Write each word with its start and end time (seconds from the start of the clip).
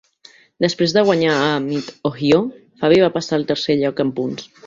Després 0.63 0.93
de 0.95 1.03
guanyar 1.09 1.35
a 1.41 1.51
Mid-Ohio, 1.65 2.41
Fabi 2.81 2.99
va 3.05 3.13
passar 3.19 3.39
al 3.39 3.47
tercer 3.55 3.79
lloc 3.85 4.05
en 4.07 4.17
punts. 4.21 4.53